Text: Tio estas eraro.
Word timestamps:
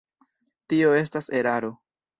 Tio 0.73 0.95
estas 1.03 1.31
eraro. 1.43 1.75